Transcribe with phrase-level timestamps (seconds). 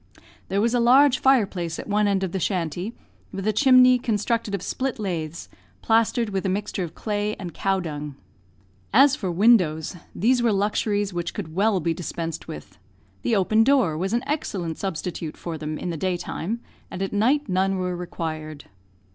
[0.47, 2.95] There was a large fireplace at one end of the shanty,
[3.31, 5.47] with a chimney, constructed of split laths,
[5.83, 8.15] plastered with a mixture of clay and cowdung.
[8.91, 12.79] As for windows, these were luxuries which could well be dispensed with;
[13.21, 17.47] the open door was an excellent substitute for them in the daytime, and at night
[17.47, 18.65] none were required.